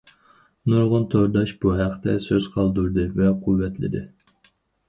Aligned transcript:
نۇرغۇن 0.71 1.03
تورداش 1.11 1.53
بۇ 1.65 1.75
ھەقتە 1.81 2.17
سۆز 2.29 2.49
قالدۇردى 2.57 3.07
ۋە 3.21 3.29
قۇۋۋەتلىدى. 3.45 4.07